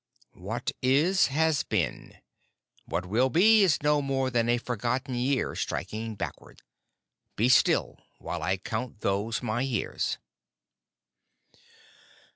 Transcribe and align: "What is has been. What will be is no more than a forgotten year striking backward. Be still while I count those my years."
"What 0.33 0.71
is 0.81 1.27
has 1.27 1.61
been. 1.61 2.17
What 2.87 3.05
will 3.05 3.29
be 3.29 3.61
is 3.61 3.83
no 3.83 4.01
more 4.01 4.31
than 4.31 4.49
a 4.49 4.57
forgotten 4.57 5.13
year 5.13 5.55
striking 5.55 6.15
backward. 6.15 6.63
Be 7.35 7.47
still 7.49 7.99
while 8.17 8.41
I 8.41 8.57
count 8.57 9.01
those 9.01 9.43
my 9.43 9.61
years." 9.61 10.17